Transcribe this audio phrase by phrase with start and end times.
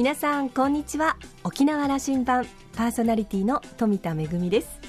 [0.00, 1.18] 皆さんこんにちは。
[1.44, 4.80] 沖縄羅針盤パーソナリティの富田恵です。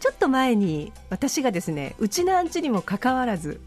[0.00, 3.60] ちょっと前に私がですねうちなんちにもかかわらず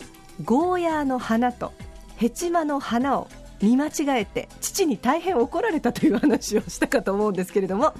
[0.43, 1.71] ゴーヤーの花と
[2.17, 3.29] ヘチマの花を
[3.61, 7.93] 見間違えて父に大変怒られたという話をしたかと思うんですけれども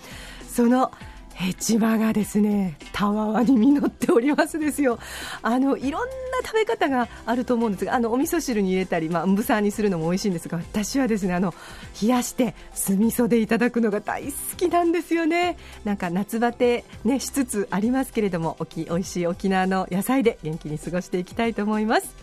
[0.49, 0.91] その
[1.35, 4.97] ヘチマがですねたわわに実っておりますですよ。
[5.41, 6.15] あのいろんな
[6.45, 11.53] 食べ方があると思うんですがあのお味噌汁に入れたり、まあ、んぶさにするのも美味しいんですが私はですねあの
[12.01, 15.57] 冷やして酢味噌でいただくのが大好きなんですよね。
[15.83, 22.15] なんか夏バテ、ね、しつつありますけれどもおき美味しい沖縄の野菜で元気に過ごしていきたいと思います。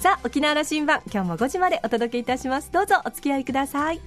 [0.00, 2.72] さあ沖縄羅針盤今日も5時までお届けいたします。
[2.72, 4.00] どうぞお付き合いください。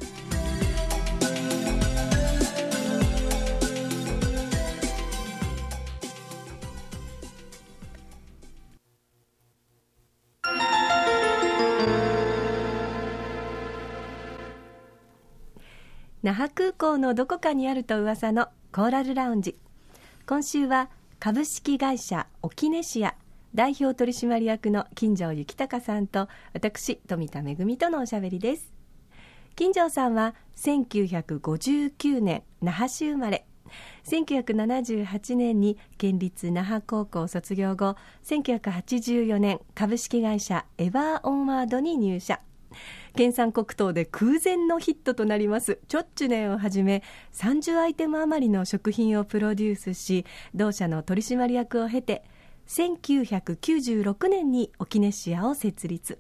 [16.24, 19.58] 那覇空港のどこかにあると噂のコーラルラウンジ
[20.28, 23.16] 今週は株式会社沖根シア
[23.54, 28.72] 代表取締役の金城幸隆さんと私富田恵とのおしゃべりです。
[29.56, 33.46] 金城さんは1959年那覇市生まれ。
[34.06, 42.40] 1978年に県立那覇高校卒業後1984年株式会社エバーオンワードに入社。
[43.16, 45.80] 県産黒糖で空前のヒットとなります。
[45.88, 52.24] チョッチュネをはじめ30アイテム余りの食品をプロデュースし同社の取締役を経て
[52.68, 56.20] 1996年に沖根シアを設立。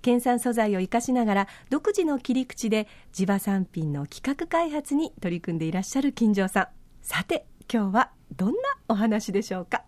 [0.00, 6.68] 県産素材を生かしながら独自の切り口で地場産品の企画開発に取り組んでいらっしゃる金城さん。
[7.02, 8.54] さて今日はどんな
[8.88, 9.87] お話でしょうか？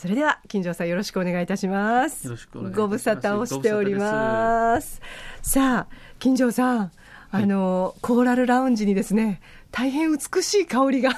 [0.00, 2.24] それでは金城さんよろしくお願いいたします。
[2.24, 4.98] よろしくお願いご無沙汰をしております。
[5.42, 6.92] さあ金城さん
[7.30, 11.10] あの、はい、コーラルラウンジにですね大変美しい香りが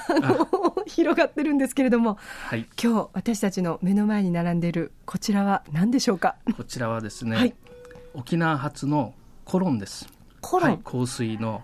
[0.85, 2.17] 広がってるんですけれども、
[2.47, 6.35] はい、今日私たちの目の前に並んでいるこちらは何でしょうか？
[6.57, 7.55] こちらはですね、はい、
[8.13, 9.13] 沖縄発の
[9.45, 10.09] コロンです。
[10.41, 11.63] コロン、はい、香水の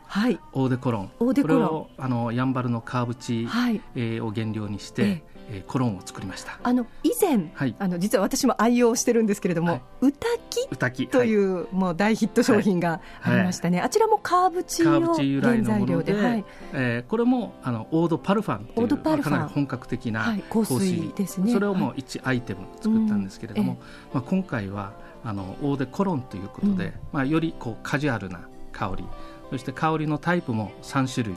[0.54, 1.68] オーデコロン、オーデコロン。
[1.68, 3.82] これをあのやんばるのカーブチ、はい。
[3.96, 6.60] えー、を原料にして、えーえー、コロンを作りました。
[6.62, 11.08] あの以前、はい、あの実は私も愛用してるんですけれども、はい、うたき。
[11.08, 16.46] という、はい、もう大ヒット商品がありましたね、あちらもカーブチを原材料ではい。
[16.74, 21.52] えー、これもあのオードパルファンというまあ、かなり本格的な香水ですね。
[21.52, 23.80] それをもう1アイテム作ったんですけれども、
[24.14, 24.94] まあ、今回は
[25.24, 29.06] あのオーデコロンということで、うん、まあ、よりこうカジュアルな香り
[29.50, 31.36] そして香りのタイプも3種類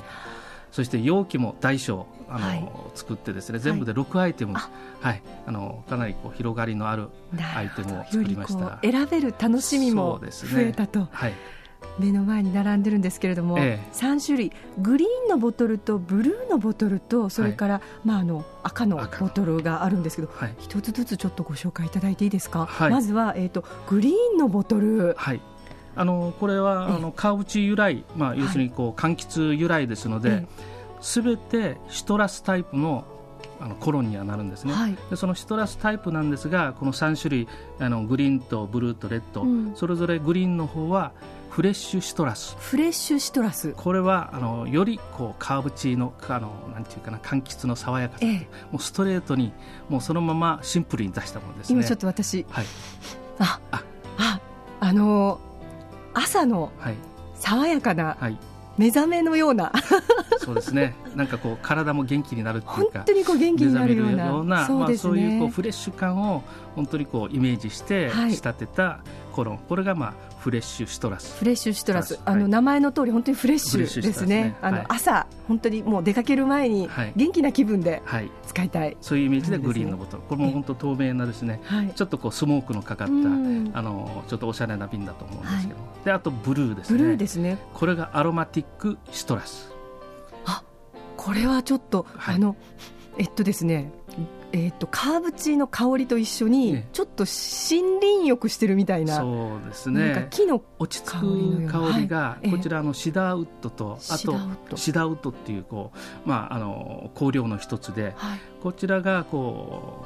[0.73, 4.71] そして容器も大小あの、はい、作ってですね全部で6アイテム、は
[5.03, 7.11] い、はい、あのかなりこう広がりのある
[7.55, 8.79] アイテムを作りました。
[8.83, 11.35] 選べる楽しみも増えたと、ね、はい、
[11.99, 14.53] 目の前に並んでるんですけれども、ええ、3種類。
[14.79, 25.41] グリーンのボトルとブルーのボトルとそれから、はい、まあ、あの赤のボトルがあるんですけど、はい、一つずつちょっとご紹介いただいていいですか、はい、まずは、えーと、グリーンのボトル、はい、
[25.95, 30.47] あのこれはあのカウチ由来、まあ、要するにこう、柑橘由来ですので、
[31.01, 33.05] すべてシトラスタイプの
[33.61, 37.49] あのコロニーなるんですね、はい、でそのシトラスタイプなんですがこの3種類
[37.79, 41.13] あのグリーンとブルーとレッド、うん、それぞれグリーンの方は
[41.49, 42.57] フレッシュシトラス。
[42.59, 43.75] フレッシュシトラス。
[43.77, 49.53] これはあのよりこうカーブチーのあのなんていうかな柑橘の爽やかさ、ええ、もうストレートに
[49.91, 51.75] もうそのままシンプルに出したものですね。
[51.75, 52.67] 今ちょっと私、はい、
[53.39, 53.85] ああ
[54.17, 54.41] あ
[54.81, 55.41] あの
[56.15, 56.73] 朝の
[57.35, 58.39] 爽やかな、はい。
[58.79, 59.73] 目覚めのような。
[60.39, 60.95] そうですね。
[61.15, 64.67] なんかこう体も元気になるっていうか本当にこう元気になるような。
[64.67, 66.43] そう、ね,、まあ、そういうこうフレッシュ感を
[66.75, 69.01] 本当にこうイメージして仕立てた
[69.33, 71.39] コロン、はい、これがまあフレッシュシトラス。
[71.39, 78.03] フレッシュシトラス、あの名前の通り本当にフレッシュですね、ね、あの、朝本当にもう出かける前に元気な気分で
[78.47, 81.61] 使いたい、そういうイメージでグリーンのボトル、これも本当透明なですね、
[81.95, 83.17] ちょっとこうスモークのかかった、あ
[83.83, 86.99] のちょっとおしゃれな瓶だと思うんですけど、であとブルーですね。
[86.99, 87.59] ブルーですね。
[87.73, 89.71] これがアロマティックシトラス。
[90.45, 90.65] あ
[91.17, 92.57] これはちょっと、あの
[93.17, 93.93] えっとですね
[94.53, 100.13] えーと、カーブチーの香りと一緒に、ちょっと森林浴してるみたいな、そうですね。
[100.13, 110.05] なんか木の落ち着く香りが、こちらのシダーウッドと、あとシダーウッドっていうこう、まあ、あの香料の一つで、はい、こちらがこ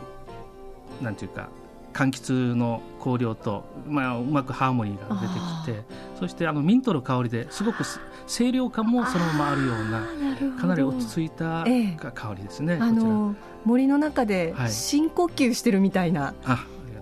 [1.01, 1.49] うなんていうか
[1.97, 5.27] 柑橘の香料と、まあ、うまくハーモニーが出
[5.75, 7.85] てきてそしてあのミントの香りですごく
[8.27, 10.07] 清涼感もそのままあるような
[10.61, 11.65] かなり落ち着いた
[12.13, 13.35] 香りですね、あの
[13.65, 16.35] 森の中で深呼吸してるみたいな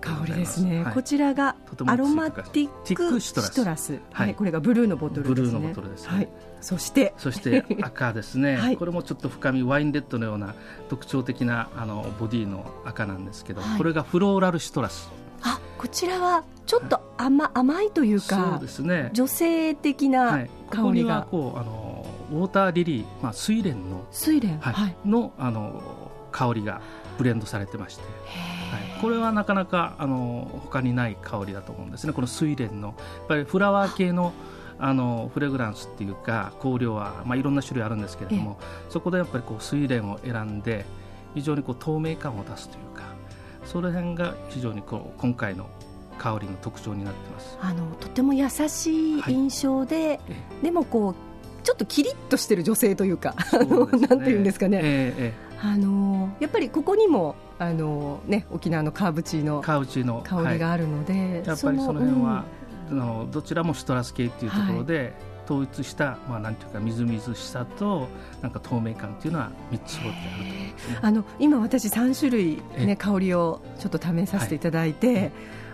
[0.04, 1.56] 香りですね、はい、こちらが
[1.86, 3.98] アロマティックシトラス。
[4.12, 5.34] はい、これがブルーのボトルですね。
[5.34, 6.28] ブルーのボトルです、はい、
[6.60, 7.14] そして。
[7.16, 10.54] そして赤ですね、 はい、これもちょっと深みワインレッドのような
[10.88, 15.10] 特徴的なあのボディの赤なんですけど、これがフローラルシトラス。
[15.42, 19.10] あこちらはちょっと甘,、甘いというかそうですね。
[19.12, 25.82] 女性的な香りが、ここあのウォーターリリー、まあ、睡蓮の睡蓮、はい、のあの
[26.32, 26.80] 香りが
[27.18, 28.02] ブレンドされてまして、
[28.74, 32.12] はい、これはなかなかあの他にない香りだと思うんですね。
[32.12, 32.94] この睡蓮のや
[33.24, 34.32] っぱりフラワー系の
[34.78, 40.84] あのフレグランスっていうか香料は、まあ、いろんな種類あるんですけれどもそこでやっぱりこう睡蓮を選んで
[41.34, 43.04] 非常にこう透明感を出すというか
[43.64, 45.68] その辺が非常にこう今回の
[46.18, 47.58] 香りの特徴になってます。
[47.60, 50.20] あのとても優しい印象で、はい、
[50.62, 51.14] でもこう
[51.64, 59.62] ちょっとキリッとしてる女性というか、ね、 なんていうんですかね、えー、あのやっぱりここにもあの、ね、沖縄のカーブチーの
[60.22, 62.44] 香りがあるので、はい、やっぱりその辺は、
[62.90, 65.12] うん、のどちらもシトラス系っていうところで、はい。
[65.44, 68.08] 統一した、まあ、なんていうかみずみずしさと
[68.42, 75.32] なんか透明感っていうのは3つ絞ってあるとね、あの今私3種類、ね、香りをちょっと試させていただいて、はい、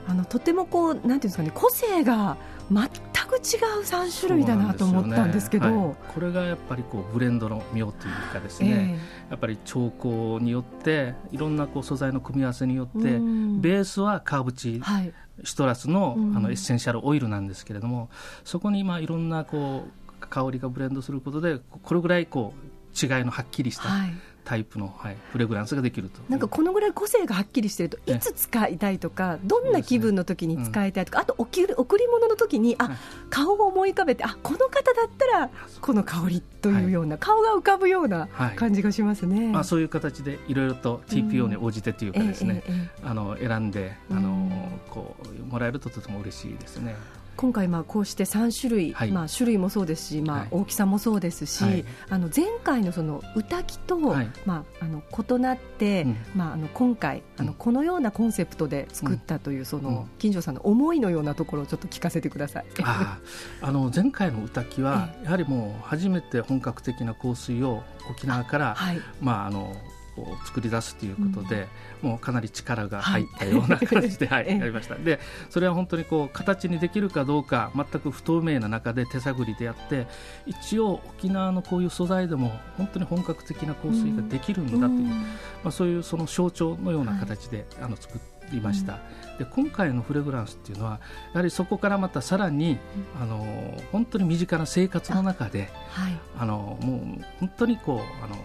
[0.09, 2.37] あのとてもこうなんていうんですかね個性が
[2.71, 2.89] 全
[3.27, 5.77] く違う3種類だなと思ったんですけど、ね。
[5.77, 15.13] はい、これがやっぱりこうブレンドの妙というかですね、えー、やっぱり調香によっていろんなこう素材の組み合わせによって、ベースはカーブチ、はい、
[15.43, 18.09] シトラスのあのエッセンシャルオイルなんですけれども、
[18.45, 24.11] そこにまあいろんなこう香りがブレンドすることでこれぐらいこう違いのはっきりした、はい
[24.45, 26.21] タイプの、はい、フレグランスができると。
[26.29, 32.97] なんかこのぐらい個性がはっきりしてるといつ使いたいとかどんな気分の時に使いたいとか、ねうん、あと贈り贈り物の時にあ、はい、
[33.31, 35.51] 顔を思い浮かべてあこの方だったら
[35.81, 44.51] この香りというような、はい、顔が浮かぶような感じがしますね、まあ、そういう形でいろいろと TPO に応じてというかですね、うんえええ、あの選んであの、
[44.91, 46.97] こうもらえるととても嬉しいですね。
[47.37, 62.67] 今回まあこうして3種類、はい、まあ、種類もそうですし、まあ、大きさもそうですし、はい、あの前回のその歌きと、はい、まあ、あの異なって、うん、まあ、あの今回あのこのようなコンセプトで作ったという、その金城さんの思いのようなところをちょっと聞かせてください。
[62.85, 63.19] あ
[63.63, 68.77] あの前回の歌きはやはりもう初めて本格的な香水を沖縄から、
[69.21, 69.75] まああの
[70.21, 71.69] こう作り出すということで、
[72.03, 74.97] うん、もうかなり力が入ったような感じで、 はい、はい、やりました。
[74.97, 75.19] で
[75.49, 80.07] それは本当にこう形にできるかどうか全く不透明な中で手探りでやって
[80.47, 85.17] 一応沖縄のこういう素材でも本当に本格的な香水ができるんだという、うん、ま
[85.65, 88.19] あ、そういうその象徴のような形で、はい、あの作
[88.53, 88.99] りました。
[89.39, 91.01] で今回のフレグランスっていうのは
[91.33, 92.79] やはりそこからまたさらに、
[93.21, 93.47] あの
[93.93, 98.37] 本当に身近な生活の中であ、はい、あのもう本当にこうあの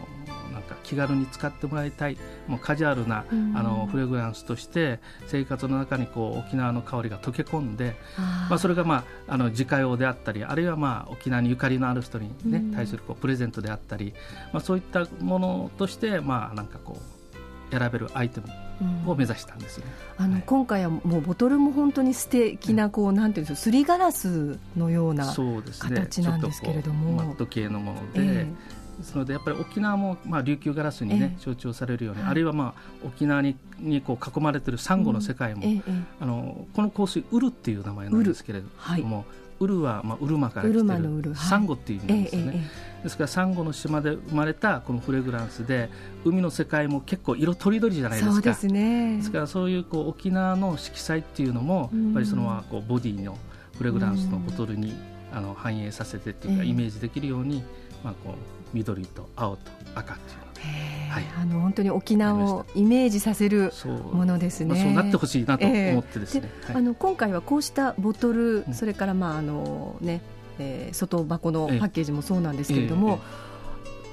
[0.66, 2.18] か気軽に使ってもらいたい
[2.48, 7.96] もうカジュアルな、あのフレグランスとして生活の中にこう沖縄の香りが溶け込んで
[8.50, 14.14] まあ、それが、まあ、あの自家用であったりあるいは、まあ、沖縄にゆかりのある人に、ね、対するこうプレゼントであったり、
[14.52, 17.00] まあ、そういったものとして、まあ、なんかこ
[17.72, 18.48] う選べるアイテム
[19.06, 19.86] を目指したんですね、
[20.20, 34.72] うん、あの、はい、今回はもうボトルも本当に素敵なこう、うん、なんていうんですかすりガラスのような形なんですけれども、ね、マット系のもので、えー、ですのでやっぱり沖縄もまあ琉球ガラスにね、象徴されるように、あるいはまあ沖縄ににこう囲まれてい。
[34.72, 35.64] るサンゴの世界も、
[36.20, 38.68] あのこの香水ウルっていう名前なんですけれど
[39.06, 39.26] も、
[39.60, 42.72] ウルはまあウルマから来てるサンゴっていう意味なんですよね、
[43.04, 45.90] ですからサンゴの島で生まれたこのフレグランスで
[46.24, 48.50] 海の世界も結構色とりどりじゃないですか。
[48.50, 49.18] ですね。
[49.18, 53.38] ですからそういうこう沖縄の色彩っていうのもやっぱりそのこうボディの
[53.78, 54.94] フレグランスのボトルに
[55.32, 57.64] あの反映させてっていうかイメージできるように、
[58.04, 58.36] まあ、こう
[58.74, 60.45] 緑と青と赤っていう
[61.10, 63.72] はい、あの本当に沖縄をイメージさせる
[64.12, 64.76] ものですね。
[64.76, 66.50] そう,、まあ、そうなってほしいなと思ってですね。
[66.70, 70.22] えー、あの今回はこうしたボトル、うん、それからまああのね、
[70.60, 73.20] えー、外箱のパッケージもそうなんですけれども。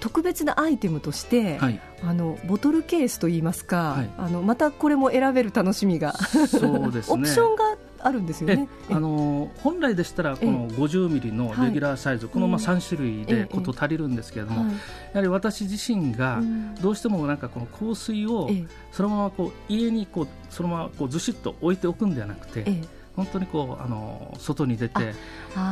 [0.01, 6.15] 特別なアイテムとして、はい、あのボトルケースといいますか、はい、あのまたこれも選べる楽しみが。
[6.15, 8.69] そうです、ね、 オプションがあるんですよね。
[8.91, 14.77] あの本来でしたらこの50ミリのレギュラーサイズ、このまあ3種類で事足りるんですけれども、や
[15.15, 16.41] はり私自身が
[16.81, 18.51] どうしてもなんかこの香水を
[18.91, 22.83] そのままこう家にこうそのままこうずしっと置いておくんではなくて。
[23.15, 25.13] 本当にこうあの外に出て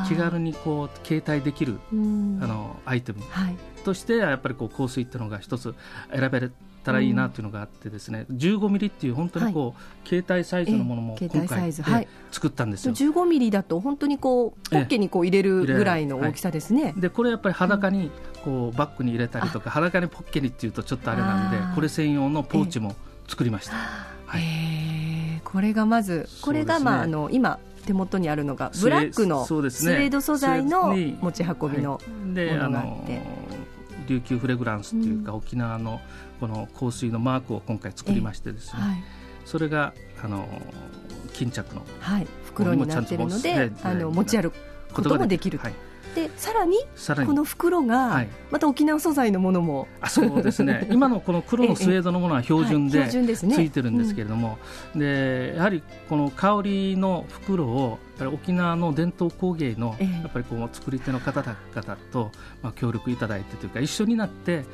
[0.07, 3.23] 気軽にこう携帯できるあのアイテム。
[3.83, 5.75] としてやっぱりこう香水っていうのが一つ
[6.15, 6.41] 選べ
[6.83, 9.73] たらいいなっていうのがあってですね、うん、15ミリっていう本当にこう、は
[10.05, 11.73] い、携帯サイズのものも今回で
[12.31, 18.11] 作ったんですよ、はい、15ミリだと本当にこうポッケにこう入れるぐらいの大きさですね、はい、でこれやっぱり裸に
[18.45, 22.97] こうバッグに入れたりとか、裸にポッケにっていうとちょっとあれなんでこれ専用のポーチも
[23.29, 23.75] 作りました。
[24.25, 33.51] はい、これがまずこれが、まあ、あの今手元にあるのがブラックのスウェード素材の持ち運びのものがあって。
[34.11, 36.01] 琉球フレグランスというか、うん、沖縄の
[36.41, 39.05] この香水のマークを今回作りましてですね、はい、
[39.45, 39.93] それが
[40.25, 40.49] あの
[41.35, 44.55] 巾着の、はい、袋になっているので、あの持ち歩く
[44.93, 45.65] こともできると。
[45.65, 45.75] はい。
[46.15, 46.77] でさらに
[47.25, 50.87] この袋がまた沖縄素材のものも、あそうですね。
[50.91, 54.59] 今のこの黒のスウェードのものは標準でついてるんですけれども、
[54.95, 62.31] でやはりこの香りの袋をぱり沖縄の伝統工芸のやっぱりこう作り手の方々と
[62.63, 64.65] まあ協力いただいてというか一緒になって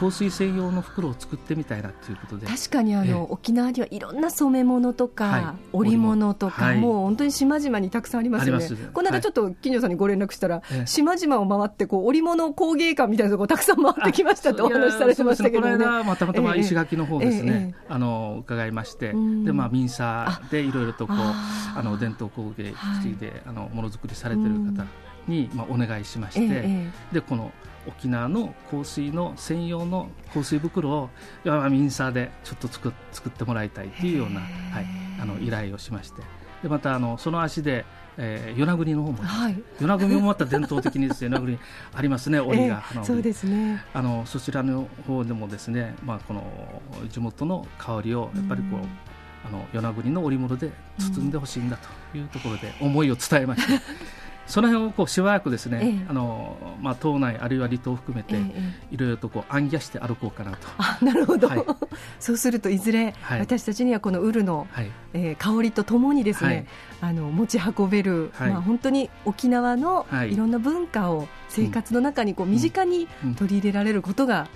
[0.00, 2.46] 香水専用の袋を作ってみたいなということで。
[2.46, 8.68] 確かにあの沖縄にはいろんな染め物とか織物とかもう本当に島々にたくさんありますよね。
[8.92, 15.72] この間ちょっと金城さんにご連絡したら島々を回ってこう織物工芸館みたいなところたくさん回ってきましたとお話しされてましたけどね。
[15.72, 17.74] この間たまたま石垣の方ですね。
[17.88, 19.12] あの伺いまして。
[19.44, 22.74] でまあ民サでいろいろとこうあの伝統工芸
[23.16, 24.86] であのものづくりされてる方
[25.26, 27.52] に、まあ、お願いしまして、でこの
[27.86, 31.10] 沖縄の香水の専用の香水袋を
[31.70, 34.46] ミンサーでちょっと作作ってもらいたいというような、は
[34.80, 34.86] い、
[35.20, 36.22] あの依頼をしまして。
[36.62, 37.84] でまたあのその足で
[38.18, 41.58] えー、与那国の方も、はい、与那国もまた伝統的にですね 与那国
[41.94, 43.84] ありますね織が、えー、そうですね。
[43.92, 46.42] あのそちらの方でもですねまあこの
[47.10, 48.80] 地元の香りをやっぱりこう、
[49.46, 51.78] あの与那国の織物で包んでほしいんだ
[52.12, 53.82] というところで思いを伝えまして、
[54.46, 58.36] その辺をこうしばらくですね、ええ、あのまあ、島内あるいは離島を含めて、
[58.90, 60.68] いろいろとこう暗記して歩こうかなと。
[60.78, 61.64] あなるほど、はい、
[62.26, 66.66] そうするといずれ、はい、私たちにはこのウルの、はい、えー、香りとともにですね、
[67.00, 70.34] あの持ち運べる、まあ、本当に沖縄のい。
[70.36, 73.06] ろんな文化を生活の中にこう身近に
[73.36, 74.48] 取り入れられることが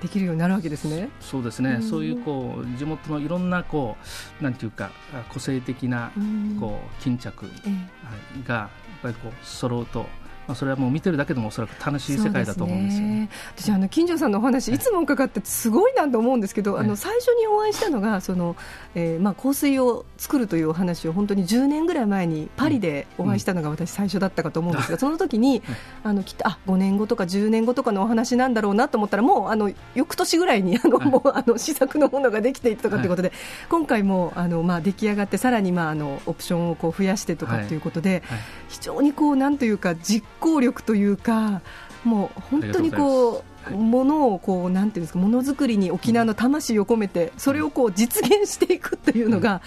[0.00, 1.10] できるようになるわけですね。
[1.20, 3.98] そうですね、そういうこう地元のいろんなこ
[4.40, 4.90] うなんていうか
[5.28, 6.10] 個性的な
[6.58, 7.44] こう巾着
[8.46, 10.06] がっぱりこう揃うと
[10.48, 14.78] まあ、それはもう見てるだけでもおそらく楽しい世界だと思うんですよ、ね、私あの金城さんのお話い。
[14.78, 18.56] つも伺ってすごいなと思うんですけど、はい、あの最初にお会いしたのがその、
[18.94, 25.62] えーまあ、香水を作るというお話を本当に10年ぐらい前にパリでお会いしたのが私最初だったかと思うんですが、うん、その時に
[26.02, 33.38] あのきっとあ5年後とか10年後とかのお話なんだろうなと思ったらもうあの翌年ぐらいにあの、はい、もうあの試作のものができていたとかということで、はい、
[33.68, 38.22] 今回もあの、まあ、出来上がってさらに、まあ、あのオプションをこう増やしてとかということで、
[38.68, 41.60] 非常にこうなんというか実行力というか
[42.04, 49.60] もう本当にこうものをこうなんていうんですかものづくりに沖縄の魂を込めてそれをこう実現していくというのが、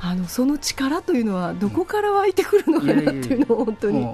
[0.00, 4.06] あのその力というのはどこから湧いてくるのかなっていうのを本当に。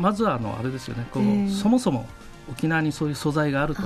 [0.00, 1.06] まずはあのあれですよね。
[1.10, 2.06] こう、そもそも
[2.50, 3.82] 沖縄にそういう素材があると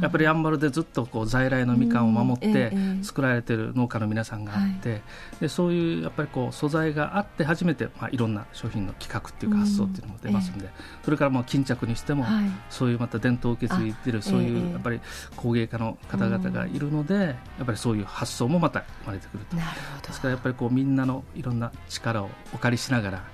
[0.00, 5.02] やっぱりやんばるでずっとこう在来のみかんを守って作られている農家の皆さんがあって、
[5.40, 10.68] でそういうやっぱりこう素材があって初めて、まあ、いろんな商品の企画っていうか発想っていうのも出ますんで、
[11.04, 12.26] それからもう巾着にしても、
[12.68, 15.00] そういうまた伝統を受け継いでるそういうやっぱり
[15.36, 19.56] 工芸家の方々がいるので、やっぱりそういう発想もまた生まれてくると。
[19.56, 23.24] ですからやっぱりこうみんなのいろんな力をお借りしながら。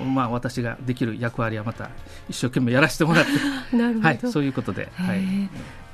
[0.00, 1.90] うん、まあ、私ができる役割はまた
[2.28, 3.30] 一生懸命やらせてもらって。
[3.76, 5.20] なるほど、はい、そういうことで、はい、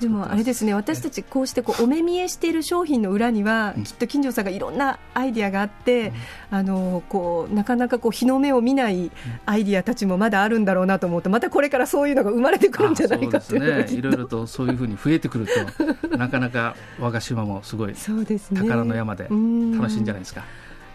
[0.01, 0.75] でもあれですね。
[0.75, 6.13] 私たちこうしてこうお目見えしている商品の裏には、きっと金城さんがいろんなアイディアがあって、
[6.53, 9.11] うん、あのこうなかなかこう日の目を見ない
[9.45, 15.47] アイディアたちもまだあるんだろうなと思うとまたこれからそういうのが生まれてくるんじゃないかというね、いろいろとそういうふうに増えてくる
[16.09, 19.35] となかなか我が島もすごい宝の山で楽
[19.91, 20.45] しいんじゃないですか。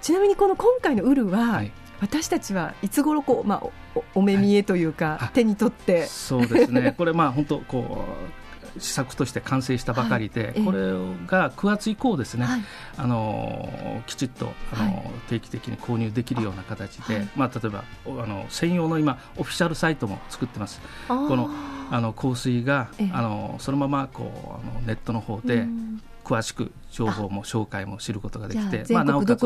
[0.01, 1.71] ちなみにこの今回のウルは、はい
[2.01, 3.63] 私たちはいつ頃こう、ま
[3.95, 6.05] あ、お目見えというか、はい、手に取って。
[6.05, 6.93] そうですね。
[6.97, 8.05] これまあ本当こ
[8.77, 10.79] う試作として完成したばかりで、はい、これ
[11.27, 12.61] が9月以降ですね、はい、
[12.97, 20.81] あのきちっとあの、定期的に購入できるような形で、まあ、例えばあの専用の今オフィシャルサイトも作ってます。
[21.07, 21.49] この
[21.91, 25.67] あの香水があのそのままこうあのネットの方で
[26.23, 29.39] 詳しく情報も紹介も知ることができて、まあ、なおかつ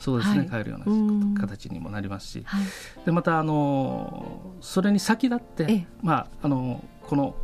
[0.00, 0.90] そうですね、はい、買えるよう
[1.34, 2.64] な形にもなりますし、はい、
[3.04, 7.34] でまたあのそれに先立って、まあ、あのこの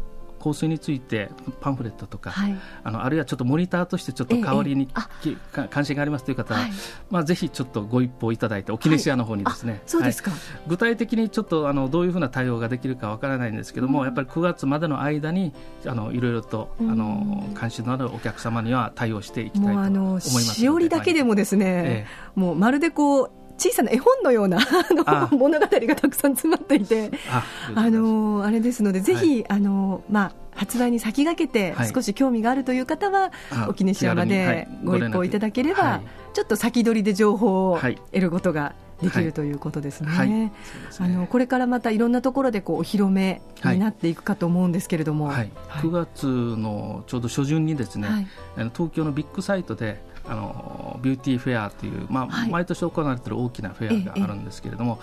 [0.42, 1.30] 香水について
[1.61, 4.88] パンフレットとか、はい、あのあるいはちょっとモニターとしてちょっと香りに、
[5.26, 6.70] ええ、関心がありますという方は、はい、
[7.11, 10.32] まあ、ぜひちょっとご一報いただいて沖根シアの方にですね、はい、そうですか、
[10.66, 15.52] 具体的にちょっとあのどういうふうな対応ができるかわからないんですけども、うん、やっぱり9月までの間に
[15.87, 25.29] あのいろいろと、あの関心のあるお客様には対応していきたいと思いますしおりだけでもですね、ええ、もうまるでこう小さな絵本のようなあ。
[25.31, 27.11] の物語がたくさん詰まっていて
[27.75, 40.11] あのあれですのでぜひ、はい、あのまあ発売に先駆けて少し興味があるという方は、はい、沖西山でご一報いただければ、はい、ちょっと先取りで情報を得ることができるということですね。
[40.11, 40.52] はい、
[40.99, 45.50] あのこれからまたいろんなところでこうお披露目になっていくかと思うんですけれども、はい。
[45.69, 48.26] 9月のちょうど初旬にですね、はい、
[48.75, 55.00] 東京のビッグサイトであのビューティーフェアという、まあ毎年行われている大きなフェアがあるんですけれども、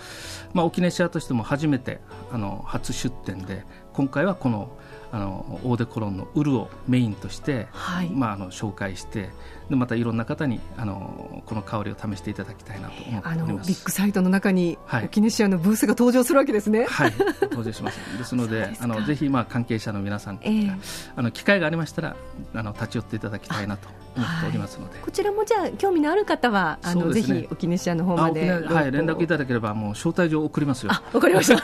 [0.52, 2.00] まあ、オキネシアとしても初めて
[2.32, 4.76] あの初出店で今回はこの
[5.10, 9.30] あのオーデコロンのウルをメインとして、はい、まあ、あの紹介して
[9.70, 13.68] でまたいろんな方にあのこの香りを試していただきたいなと思っております。
[13.68, 16.84] ビッグサイトの中に、はい、オキネシアのブースが登場するわけですね。
[16.84, 17.12] はい。
[17.42, 17.98] 登場します。
[18.16, 20.78] ですのであのぜひ、まあ、関係者の皆さん、えー、
[21.16, 22.16] あの機会がありましたら
[22.54, 30.92] あの立ち寄っていただきたいなと思っておりますので、こちらもじゃあ興味のある方はあの、ね、ぜひオキネシアの方まではい連絡いただければもう招待状送りますよ。
[31.12, 31.62] わかりました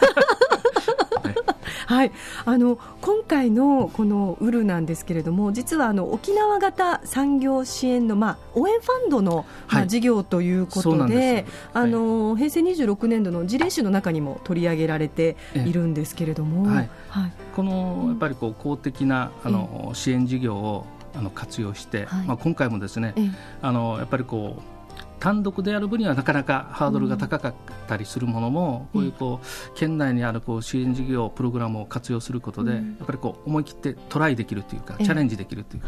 [1.86, 2.12] はい、
[2.44, 20.86] あの今回のこのウルなんですけれども実はあの沖縄型産業支援の、まあ、応援ファンドの、まあ、事業ということであの平成26年度の事例集の中にも取り上げられているんですけれども、はい、はい、このやっぱりこう公的なあの支援事業を
[21.16, 23.14] あの活用して、はい、まあ、今回もですね
[23.62, 24.73] あのやっぱりこう
[25.20, 27.54] 単独でやる分にはなかなかハードルが高かっ
[27.86, 35.82] たりするものも、こういうこう県内にあるこう支援事業プログラムを活用することで、やっぱりこう思い切ってトライできるというか、チャレンジできるという、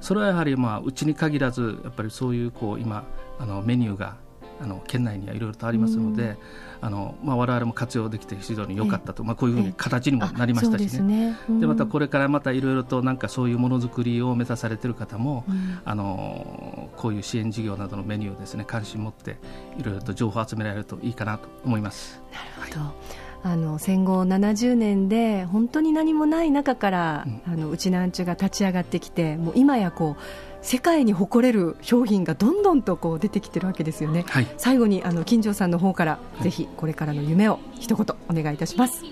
[0.00, 3.04] それはやはりまあうちに限らずやっぱりそういうこう今
[3.38, 4.16] あのメニューが
[4.60, 6.36] あの県内にはいろいろとありますので、うん、
[6.82, 11.36] あのまあ、我々も活用できて非常に良かったと、まあ、こういうふうに形にもなりましたしね。
[11.48, 19.38] で、ね、またこれからまたいろいろとなんかそういうものづくりを目指されている方も、うん、あのこういう支援事業などのメニューですね関心を持って
[19.78, 22.22] いろいろと情報を集められるといいかなと思います。
[22.32, 30.22] なるほど、はいあの戦後70年で本当に何もない中から、うん、あのうちなんちゅが立ち上がってきてもう今やこう
[30.62, 39.04] 世界に誇れる商品がどんどんとこう出てきてるわけですよね、はい、最後にあの金城さんの方から、ぜひこれからの夢を一言お願いいたします。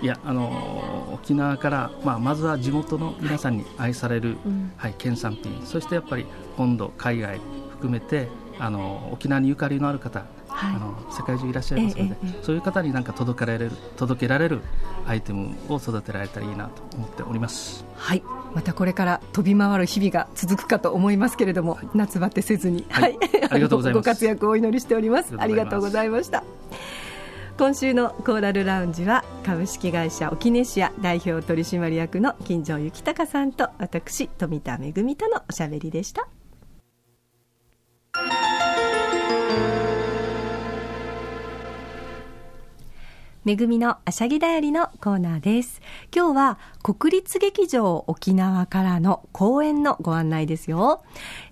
[0.00, 4.38] いやあの沖縄から、まあ、まずは地元の皆さんに愛される、はい、
[4.76, 5.66] はい、県産品。
[5.66, 6.26] そしてやっぱり
[6.56, 8.28] 本土海外含めて
[8.60, 14.60] あの沖縄にゆかりのある方はい、あの世界中いらっしゃいますので、ええ、そういう方になんか届けられる届けられる
[15.06, 17.84] アイテムを育てられたらいいなと思っております。
[17.94, 18.22] はい
[18.54, 23.18] またこれから飛び回る日々が続くかと思いますけれども、はい、夏バテせずに、はい、
[23.50, 24.04] ありがとうございます。
[24.08, 25.34] ご活躍をお祈りしております。
[25.38, 26.44] ありがとうございました。
[27.58, 36.28] 今週のコーラルラウンジは株式会社オキネシア代表取締役の金城幸隆さんと私富田恵とのおしゃべりでした。
[43.48, 45.80] めぐみのあしゃぎだよりのコーナーです。
[46.14, 51.02] 今日は国立劇場沖縄からの公演のご案内ですよ。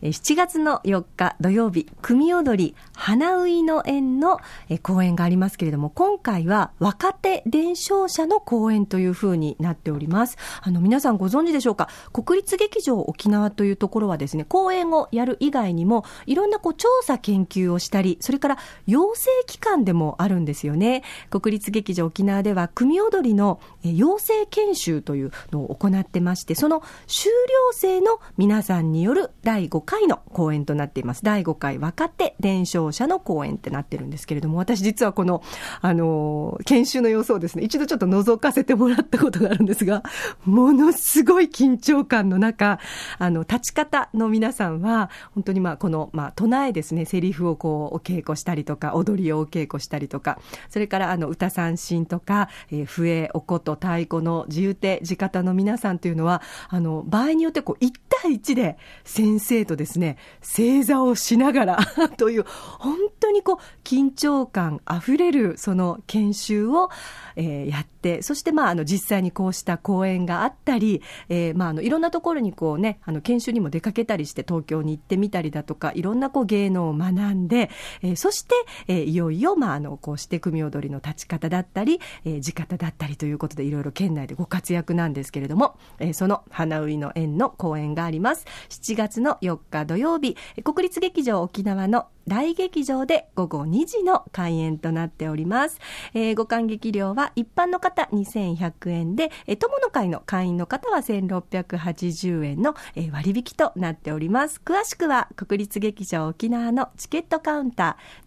[0.03, 4.41] 7月の4日土曜日、組踊り花ういの園の
[4.83, 10.37] 公演がありますけれども、今回は若手伝承者の公演というふうになっております。
[10.61, 11.89] あの皆さんご存知でしょうか？
[12.13, 21.03] 国立劇場沖縄というところはですね、公演をやる以外にも、いろんなこう調査研究をしたり、それから養成機関でもあるんですよね。
[21.31, 27.35] 国立劇劇場沖縄では組踊りの養成研修というのを行ってまして、その修了
[27.73, 31.23] 生の皆さんによる第5回の公演となっています。
[31.23, 35.45] 第5回若手伝承者の公演ってなってるんですけれども、私実はこの、
[35.81, 40.03] あの、研修の様子をですね、一度ちょっと覗かせてもらったことがあるんですが、
[40.45, 42.81] ものすごい緊張感の中、
[43.19, 61.79] あの、立ち方の皆さんは、本当にまあ、この、まあ、唱えですね、セリフをこう、お稽古したりとか、踊りをお稽古したりとか、それからあの、歌三振とか、えー、笛、お琴、太鼓の自由手、地方の皆さんというのは、あの、場合によってこう、1対1で先生とですね、正座をしながら
[62.17, 66.91] という、本当にこう、緊張感あふれるその研修を、
[67.37, 77.71] えー、やって、そしてまあ、あの、実際にこうした講演があったり、えー、まあ、あの、いろんなところにこうね、あの、研修にも出かけたりして、東京に行ってみたりだとか、いろんなこう、芸能を学んで、
[78.03, 78.55] えー、そして、
[78.89, 88.45] えー、いよいよ、まあ、あの、こうして組踊りの立ち方だだったり、えー、地方だったりということで、いろいろ県内でご活躍なんですけれども、えー、その花売の縁の講演があります。
[88.69, 95.79] 7月の4日土曜日、国立劇場沖縄の大劇場で午後2時の開演となっております。
[96.13, 104.61] えー、ご観劇料は一般の方2100円で、えー、友の会の会員の方は1680円の、えー、割引となっております。
[104.65, 107.97] 詳しくは国立劇場沖縄のチケットカウンタ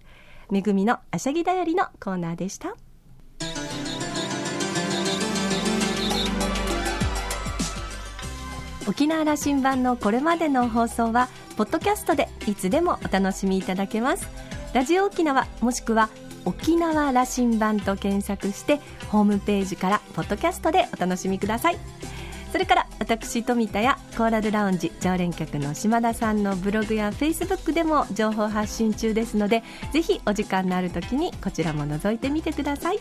[0.50, 2.74] めぐみのあしゃぎだよりのコーナーでした。
[8.88, 14.27] 沖縄羅針盤のこれまでの放送はポッドキャストでいつでもお楽しみいただけます。
[14.72, 16.09] ラジオ沖縄もしくは
[16.46, 21.77] 沖縄羅針盤と検索してホームページからポッドキャストでお楽しみください。
[22.51, 33.01] それから私富田やコーラルラウンジ常連客の島田さんのブログやフェイスブックでも情報発信中ですのでぜひお時間のある時にこちらも覗いてみてください。